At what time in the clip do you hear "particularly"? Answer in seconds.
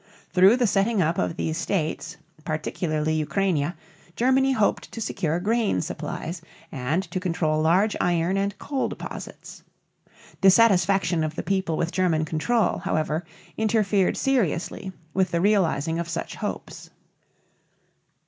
2.43-3.13